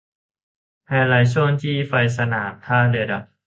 [0.87, 3.23] ไฮไลท์ช่วงที่ไฟสนามท่าเรือดับ